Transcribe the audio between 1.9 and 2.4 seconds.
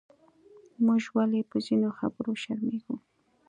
خبرو